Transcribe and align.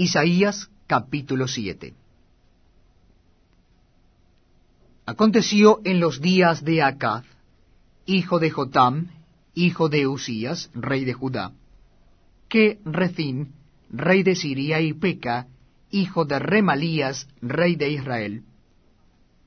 Isaías 0.00 0.70
capítulo 0.86 1.48
7 1.48 1.92
Aconteció 5.06 5.80
en 5.84 5.98
los 5.98 6.20
días 6.20 6.64
de 6.64 6.84
Acaz, 6.84 7.24
hijo 8.06 8.38
de 8.38 8.48
Jotam, 8.48 9.08
hijo 9.54 9.88
de 9.88 10.06
Usías, 10.06 10.70
rey 10.72 11.04
de 11.04 11.14
Judá, 11.14 11.50
que 12.48 12.78
Rezín, 12.84 13.54
rey 13.90 14.22
de 14.22 14.36
Siria, 14.36 14.80
y 14.80 14.92
Peca, 14.92 15.48
hijo 15.90 16.24
de 16.24 16.38
Remalías, 16.38 17.26
rey 17.42 17.74
de 17.74 17.90
Israel, 17.90 18.44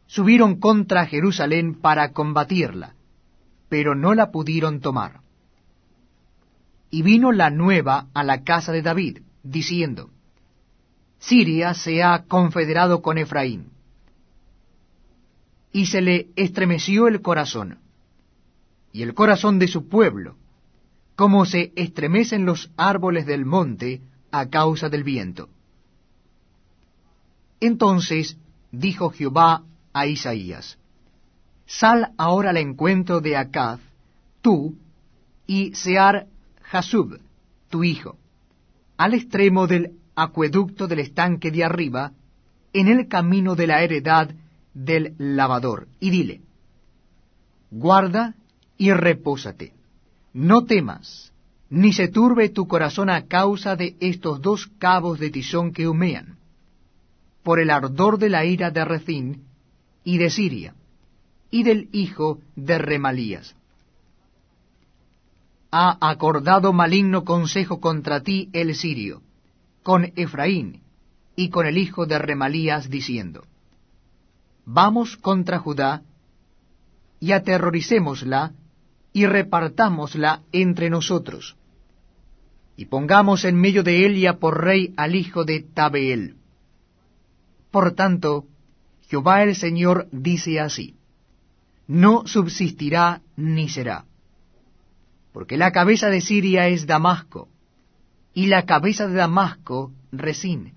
subieron 0.06 0.60
contra 0.60 1.06
Jerusalén 1.06 1.76
para 1.76 2.12
combatirla, 2.12 2.96
pero 3.70 3.96
no 3.96 4.14
la 4.16 4.32
pudieron 4.32 4.82
tomar. 4.82 5.22
Y 6.90 7.04
vino 7.04 7.32
la 7.32 7.50
nueva 7.50 8.10
a 8.14 8.26
la 8.26 8.44
casa 8.44 8.74
de 8.74 8.82
David, 8.82 9.20
diciendo, 9.44 10.12
Siria 11.22 11.76
se 11.76 12.02
ha 12.02 12.24
confederado 12.24 13.02
con 13.02 13.20
Efraín. 13.20 13.70
Y 15.72 15.86
se 15.86 16.02
le 16.02 16.28
estremeció 16.36 17.08
el 17.08 17.22
corazón, 17.22 17.78
y 18.92 19.04
el 19.04 19.14
corazón 19.14 19.60
de 19.60 19.68
su 19.68 19.88
pueblo, 19.88 20.36
como 21.16 21.46
se 21.46 21.72
estremecen 21.76 22.46
los 22.46 22.72
árboles 22.76 23.28
del 23.28 23.46
monte 23.46 24.02
a 24.32 24.50
causa 24.50 24.90
del 24.90 25.04
viento. 25.04 25.48
Entonces 27.60 28.38
dijo 28.72 29.12
Jehová 29.12 29.64
a 29.94 30.08
Isaías, 30.08 30.80
Sal 31.68 32.12
ahora 32.18 32.50
al 32.50 32.58
encuentro 32.58 33.22
de 33.22 33.38
Acaz, 33.38 33.80
tú, 34.42 34.76
y 35.46 35.76
Sear 35.76 36.28
Jasub, 36.64 37.22
tu 37.70 37.84
hijo, 37.84 38.18
al 38.98 39.14
extremo 39.14 39.68
del 39.68 40.01
acueducto 40.16 40.88
del 40.88 41.00
estanque 41.00 41.52
de 41.52 41.64
arriba, 41.64 42.12
en 42.74 42.88
el 42.88 43.08
camino 43.08 43.56
de 43.56 43.68
la 43.68 43.84
heredad 43.84 44.30
del 44.74 45.16
lavador, 45.18 45.88
y 46.00 46.10
dile, 46.10 46.42
guarda 47.70 48.36
y 48.78 48.92
repósate, 48.92 49.74
no 50.34 50.66
temas, 50.66 51.32
ni 51.70 51.94
se 51.94 52.08
turbe 52.08 52.50
tu 52.50 52.68
corazón 52.68 53.10
a 53.10 53.28
causa 53.28 53.76
de 53.76 53.96
estos 54.00 54.42
dos 54.42 54.68
cabos 54.78 55.20
de 55.20 55.30
tizón 55.30 55.72
que 55.72 55.88
humean, 55.88 56.38
por 57.44 57.60
el 57.60 57.70
ardor 57.70 58.18
de 58.18 58.30
la 58.30 58.46
ira 58.46 58.72
de 58.72 58.86
Rezín 58.86 59.44
y 60.04 60.18
de 60.18 60.30
Siria, 60.30 60.76
y 61.50 61.64
del 61.64 61.90
hijo 61.92 62.40
de 62.56 62.78
Remalías. 62.78 63.56
Ha 65.72 65.98
acordado 66.02 66.74
maligno 66.74 67.24
consejo 67.24 67.80
contra 67.80 68.22
ti 68.22 68.50
el 68.52 68.76
sirio, 68.76 69.22
con 69.84 70.12
Efraín 70.16 70.82
y 71.36 71.50
con 71.50 71.66
el 71.66 71.78
hijo 71.78 72.06
de 72.06 72.20
Remalías, 72.20 72.90
diciendo, 72.90 73.46
Vamos 74.66 75.18
contra 75.18 75.60
Judá, 75.60 76.04
y 77.20 77.32
aterroricémosla, 77.32 78.54
y 79.14 79.26
repartámosla 79.26 80.42
entre 80.52 80.90
nosotros, 80.90 81.56
y 82.76 82.86
pongamos 82.86 83.44
en 83.46 83.56
medio 83.56 83.84
de 83.84 84.06
ella 84.06 84.38
por 84.40 84.64
rey 84.64 84.94
al 84.98 85.16
hijo 85.16 85.44
de 85.44 85.62
Tabeel. 85.62 86.36
Por 87.70 87.94
tanto, 87.94 88.46
Jehová 89.08 89.44
el 89.44 89.56
Señor 89.56 90.08
dice 90.12 90.60
así, 90.60 90.96
no 91.88 92.26
subsistirá 92.26 93.22
ni 93.36 93.68
será, 93.68 94.06
porque 95.34 95.58
la 95.58 95.72
cabeza 95.72 96.10
de 96.10 96.22
Siria 96.22 96.68
es 96.68 96.88
Damasco, 96.88 97.50
y 98.34 98.48
la 98.48 98.66
cabeza 98.66 99.08
de 99.08 99.16
Damasco 99.16 99.92
Resín. 100.12 100.74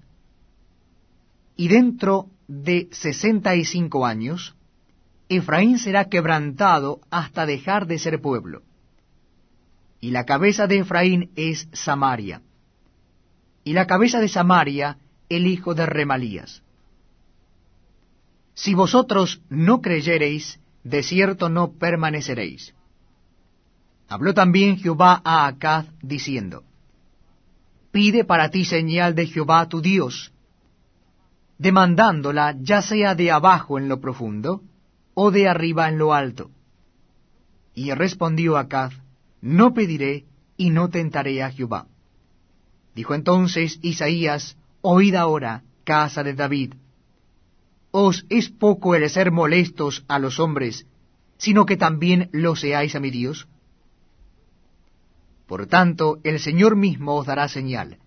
Y 1.56 1.68
dentro 1.68 2.28
de 2.48 2.88
sesenta 2.90 3.54
y 3.54 3.64
cinco 3.64 4.06
años, 4.06 4.54
Efraín 5.28 5.78
será 5.78 6.08
quebrantado 6.08 7.00
hasta 7.10 7.46
dejar 7.46 7.86
de 7.86 7.98
ser 7.98 8.20
pueblo. 8.20 8.62
Y 10.00 10.10
la 10.10 10.24
cabeza 10.24 10.66
de 10.66 10.78
Efraín 10.78 11.30
es 11.36 11.68
Samaria. 11.72 12.42
Y 13.62 13.72
la 13.72 13.86
cabeza 13.86 14.20
de 14.20 14.28
Samaria 14.28 14.98
el 15.28 15.46
hijo 15.46 15.74
de 15.74 15.86
Remalías. 15.86 16.62
Si 18.54 18.74
vosotros 18.74 19.40
no 19.48 19.80
creyereis, 19.80 20.60
de 20.84 21.02
cierto 21.02 21.48
no 21.48 21.72
permaneceréis. 21.72 22.74
Habló 24.08 24.34
también 24.34 24.76
Jehová 24.76 25.22
a 25.24 25.46
Acaz, 25.46 25.86
diciendo, 26.02 26.62
Pide 27.94 28.24
para 28.24 28.50
ti 28.50 28.64
señal 28.64 29.14
de 29.14 29.24
Jehová 29.28 29.68
tu 29.68 29.80
Dios, 29.80 30.32
demandándola 31.58 32.56
ya 32.60 32.82
sea 32.82 33.14
de 33.14 33.30
abajo 33.30 33.78
en 33.78 33.88
lo 33.88 34.00
profundo, 34.00 34.62
o 35.14 35.30
de 35.30 35.46
arriba 35.46 35.88
en 35.88 35.98
lo 35.98 36.12
alto. 36.12 36.50
Y 37.72 37.92
respondió 37.92 38.56
Acaz, 38.56 38.94
No 39.40 39.74
pediré 39.74 40.24
y 40.56 40.70
no 40.70 40.90
tentaré 40.90 41.40
a 41.44 41.52
Jehová. 41.52 41.86
Dijo 42.96 43.14
entonces 43.14 43.78
Isaías, 43.80 44.56
Oíd 44.80 45.14
ahora, 45.14 45.62
casa 45.84 46.24
de 46.24 46.34
David. 46.34 46.74
¿Os 47.92 48.26
es 48.28 48.50
poco 48.50 48.96
el 48.96 49.08
ser 49.08 49.30
molestos 49.30 50.04
a 50.08 50.18
los 50.18 50.40
hombres, 50.40 50.84
sino 51.38 51.64
que 51.64 51.76
también 51.76 52.28
lo 52.32 52.56
seáis 52.56 52.96
a 52.96 53.00
mi 53.00 53.12
Dios? 53.12 53.46
Por 55.46 55.66
tanto, 55.66 56.18
el 56.24 56.40
Señor 56.40 56.76
mismo 56.76 57.16
os 57.16 57.26
dará 57.26 57.48
señal. 57.48 57.98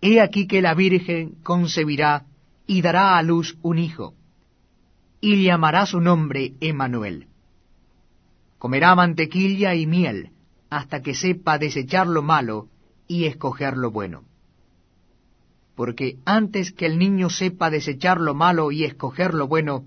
He 0.00 0.20
aquí 0.20 0.46
que 0.46 0.62
la 0.62 0.74
Virgen 0.74 1.36
concebirá 1.42 2.24
y 2.66 2.82
dará 2.82 3.16
a 3.18 3.22
luz 3.22 3.56
un 3.62 3.78
hijo, 3.78 4.14
y 5.20 5.42
llamará 5.42 5.86
su 5.86 6.00
nombre 6.00 6.54
Emmanuel. 6.60 7.26
Comerá 8.58 8.94
mantequilla 8.94 9.74
y 9.74 9.86
miel, 9.86 10.30
hasta 10.70 11.02
que 11.02 11.14
sepa 11.14 11.58
desechar 11.58 12.06
lo 12.06 12.22
malo 12.22 12.68
y 13.06 13.24
escoger 13.24 13.76
lo 13.76 13.90
bueno. 13.90 14.24
Porque 15.74 16.18
antes 16.24 16.72
que 16.72 16.86
el 16.86 16.98
niño 16.98 17.30
sepa 17.30 17.70
desechar 17.70 18.20
lo 18.20 18.34
malo 18.34 18.70
y 18.70 18.84
escoger 18.84 19.34
lo 19.34 19.46
bueno, 19.46 19.84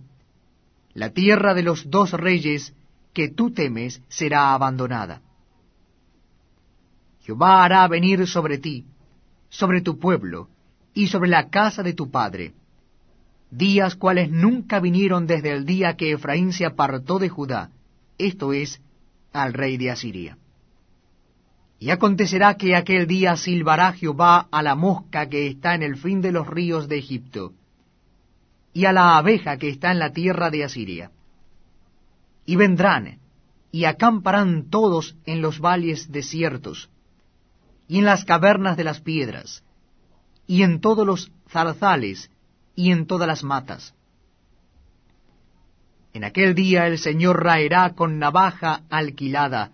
la 0.93 1.11
tierra 1.11 1.53
de 1.53 1.63
los 1.63 1.89
dos 1.89 2.11
reyes 2.13 2.73
que 3.13 3.29
tú 3.29 3.51
temes 3.51 4.01
será 4.09 4.53
abandonada. 4.53 5.21
Jehová 7.21 7.63
hará 7.63 7.87
venir 7.87 8.27
sobre 8.27 8.57
ti, 8.57 8.85
sobre 9.49 9.81
tu 9.81 9.99
pueblo, 9.99 10.49
y 10.93 11.07
sobre 11.07 11.29
la 11.29 11.49
casa 11.49 11.83
de 11.83 11.93
tu 11.93 12.09
padre, 12.09 12.53
días 13.49 13.95
cuales 13.95 14.29
nunca 14.31 14.79
vinieron 14.79 15.27
desde 15.27 15.51
el 15.51 15.65
día 15.65 15.95
que 15.95 16.11
Efraín 16.11 16.53
se 16.53 16.65
apartó 16.65 17.19
de 17.19 17.29
Judá, 17.29 17.69
esto 18.17 18.53
es, 18.53 18.81
al 19.33 19.53
rey 19.53 19.77
de 19.77 19.91
Asiria. 19.91 20.37
Y 21.79 21.89
acontecerá 21.89 22.55
que 22.55 22.75
aquel 22.75 23.07
día 23.07 23.35
silbará 23.35 23.93
Jehová 23.93 24.47
a 24.51 24.61
la 24.61 24.75
mosca 24.75 25.27
que 25.29 25.47
está 25.47 25.73
en 25.73 25.83
el 25.83 25.97
fin 25.97 26.21
de 26.21 26.31
los 26.31 26.47
ríos 26.47 26.87
de 26.87 26.97
Egipto, 26.97 27.53
y 28.73 28.85
a 28.85 28.93
la 28.93 29.17
abeja 29.17 29.57
que 29.57 29.69
está 29.69 29.91
en 29.91 29.99
la 29.99 30.11
tierra 30.13 30.49
de 30.49 30.63
Asiria. 30.63 31.11
Y 32.45 32.55
vendrán, 32.55 33.19
y 33.71 33.85
acamparán 33.85 34.69
todos 34.69 35.15
en 35.25 35.41
los 35.41 35.59
valles 35.59 36.11
desiertos, 36.11 36.89
y 37.91 37.97
en 37.97 38.05
las 38.05 38.23
cavernas 38.23 38.77
de 38.77 38.85
las 38.85 39.01
piedras, 39.01 39.65
y 40.47 40.63
en 40.63 40.79
todos 40.79 41.05
los 41.05 41.29
zarzales, 41.49 42.31
y 42.73 42.89
en 42.89 43.05
todas 43.05 43.27
las 43.27 43.43
matas. 43.43 43.93
En 46.13 46.23
aquel 46.23 46.55
día 46.55 46.87
el 46.87 46.97
Señor 46.97 47.43
raerá 47.43 47.93
con 47.93 48.17
navaja 48.17 48.83
alquilada, 48.89 49.71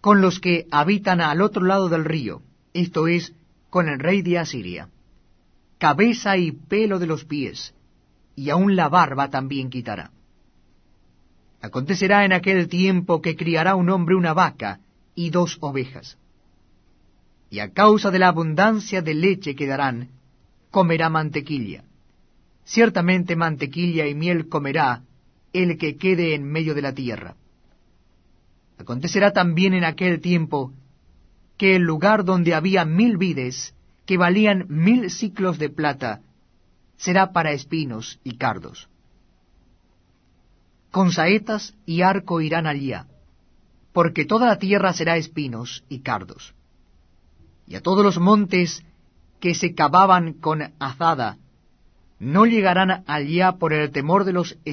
con 0.00 0.20
los 0.20 0.40
que 0.40 0.66
habitan 0.72 1.20
al 1.20 1.40
otro 1.40 1.64
lado 1.64 1.88
del 1.88 2.04
río, 2.04 2.42
esto 2.74 3.06
es, 3.06 3.32
con 3.70 3.88
el 3.88 4.00
rey 4.00 4.22
de 4.22 4.40
Asiria, 4.40 4.88
cabeza 5.78 6.36
y 6.36 6.50
pelo 6.50 6.98
de 6.98 7.06
los 7.06 7.24
pies, 7.24 7.74
y 8.34 8.50
aun 8.50 8.74
la 8.74 8.88
barba 8.88 9.30
también 9.30 9.70
quitará. 9.70 10.10
Acontecerá 11.62 12.24
en 12.24 12.32
aquel 12.32 12.66
tiempo 12.66 13.22
que 13.22 13.36
criará 13.36 13.76
un 13.76 13.88
hombre 13.88 14.16
una 14.16 14.34
vaca 14.34 14.80
y 15.14 15.30
dos 15.30 15.58
ovejas 15.60 16.18
y 17.50 17.60
a 17.60 17.72
causa 17.72 18.10
de 18.10 18.18
la 18.18 18.28
abundancia 18.28 19.02
de 19.02 19.14
leche 19.14 19.54
que 19.54 19.66
darán, 19.66 20.08
comerá 20.70 21.08
mantequilla. 21.08 21.84
Ciertamente 22.64 23.36
mantequilla 23.36 24.06
y 24.06 24.14
miel 24.14 24.48
comerá 24.48 25.02
el 25.52 25.78
que 25.78 25.96
quede 25.96 26.34
en 26.34 26.44
medio 26.44 26.74
de 26.74 26.82
la 26.82 26.92
tierra. 26.92 27.36
Acontecerá 28.78 29.32
también 29.32 29.72
en 29.74 29.84
aquel 29.84 30.20
tiempo 30.20 30.72
que 31.56 31.76
el 31.76 31.82
lugar 31.82 32.24
donde 32.24 32.54
había 32.54 32.84
mil 32.84 33.16
vides, 33.16 33.74
que 34.04 34.18
valían 34.18 34.66
mil 34.68 35.10
ciclos 35.10 35.58
de 35.58 35.70
plata, 35.70 36.20
será 36.96 37.32
para 37.32 37.52
espinos 37.52 38.18
y 38.24 38.36
cardos. 38.36 38.88
Con 40.90 41.12
saetas 41.12 41.74
y 41.86 42.02
arco 42.02 42.40
irán 42.40 42.66
allá, 42.66 43.06
porque 43.92 44.24
toda 44.24 44.46
la 44.46 44.58
tierra 44.58 44.92
será 44.92 45.16
espinos 45.16 45.84
y 45.88 46.00
cardos 46.00 46.54
y 47.66 47.74
a 47.74 47.82
todos 47.82 48.04
los 48.04 48.18
montes 48.18 48.84
que 49.40 49.54
se 49.54 49.74
cavaban 49.74 50.34
con 50.34 50.72
azada, 50.78 51.36
no 52.18 52.46
llegarán 52.46 53.04
allá 53.06 53.52
por 53.52 53.72
el 53.72 53.90
temor 53.90 54.24
de 54.24 54.32
los 54.32 54.56